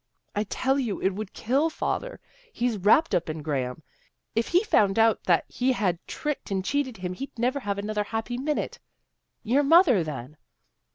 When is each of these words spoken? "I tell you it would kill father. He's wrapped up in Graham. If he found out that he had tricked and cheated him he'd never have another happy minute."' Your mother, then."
"I 0.35 0.45
tell 0.45 0.79
you 0.79 0.99
it 0.99 1.11
would 1.11 1.31
kill 1.35 1.69
father. 1.69 2.19
He's 2.51 2.79
wrapped 2.79 3.13
up 3.13 3.29
in 3.29 3.43
Graham. 3.43 3.83
If 4.33 4.47
he 4.47 4.63
found 4.63 4.97
out 4.97 5.25
that 5.25 5.45
he 5.47 5.73
had 5.73 5.99
tricked 6.07 6.49
and 6.49 6.65
cheated 6.65 6.97
him 6.97 7.13
he'd 7.13 7.37
never 7.37 7.59
have 7.59 7.77
another 7.77 8.05
happy 8.05 8.39
minute."' 8.39 8.79
Your 9.43 9.61
mother, 9.61 10.03
then." 10.03 10.37